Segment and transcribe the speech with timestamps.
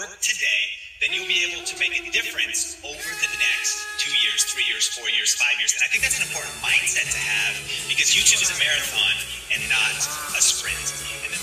[0.00, 0.64] work today,
[1.04, 4.88] then you'll be able to make a difference over the next two years, three years,
[4.96, 5.76] four years, five years.
[5.76, 7.52] And I think that's an important mindset to have
[7.84, 9.12] because YouTube is a marathon
[9.52, 9.92] and not
[10.32, 10.80] a sprint.
[11.28, 11.40] And then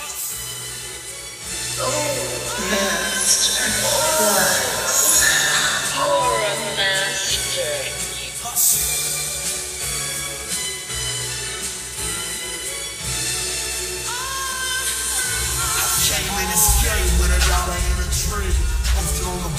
[5.93, 7.77] You're a master.
[16.07, 16.81] Came in this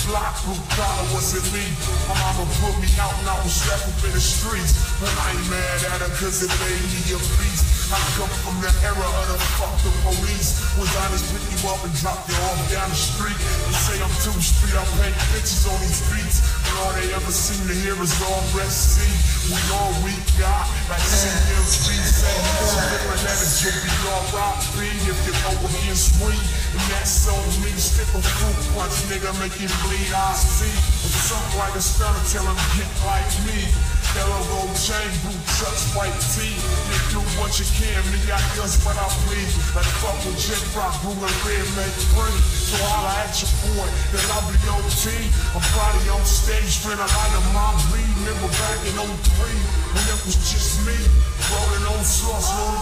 [0.09, 1.65] still on the block, blue wasn't me.
[2.09, 4.73] My mama put me out and I was left up in the streets.
[5.01, 7.93] But I ain't mad at her cause it made me a beast.
[7.93, 10.61] I come from the era of the fuck the police.
[10.77, 13.37] Was honest, pick you up and drop you off down the street.
[13.37, 16.45] They say I'm too street, I paint pictures on these beats.
[16.65, 19.13] But all they ever seem to hear is all rest see.
[19.49, 23.93] We all we got, like CMC say, it's different is you'll be
[24.37, 24.77] R.I.P.
[25.09, 26.37] if you go against me.
[26.77, 27.41] And that's on
[27.79, 30.11] me, stick a fruit punch, nigga, make you bleed.
[30.11, 30.75] I see,
[31.31, 33.71] something like a stunner, tell him get like me.
[34.19, 36.51] Gold chain, boot trucks, white tee.
[36.51, 39.55] You do what you can, me I guns, what I please.
[39.79, 42.41] Like fuck with Jet Rock, blue and red, make free.
[42.51, 45.15] So holla at your boy, then I'll be OT.
[45.55, 48.11] I'm probably on stage, finna light a my bleed.
[48.27, 50.99] Remember back in 03, when it was just me.
[51.47, 52.78] Rolling on sauce, rolling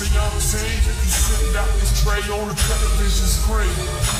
[0.00, 0.80] I'm with this a young team.
[1.04, 3.68] He sitting out this tray on the television screen.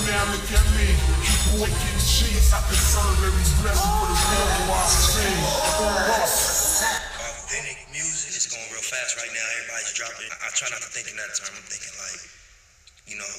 [0.04, 0.92] Now look at me,
[1.24, 2.52] keep boy getting cheese.
[2.52, 5.32] I can serve every blessing for the real I see.
[5.80, 6.84] Boss.
[7.16, 9.46] authentic music is going real fast right now.
[9.56, 10.28] Everybody's dropping.
[10.28, 11.56] I, I try not to think in that term.
[11.56, 12.28] I'm thinking like,
[13.08, 13.32] you know,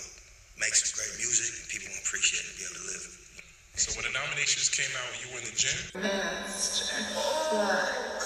[0.57, 3.05] make some great music and people will appreciate it and be able to live.
[3.77, 5.77] So when the nominations came out, you were in the gym.
[6.01, 8.20] Master Flex.